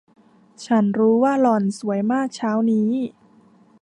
[0.65, 2.89] ฉันรู้ว่าหล่อนสวยมากเช้านี้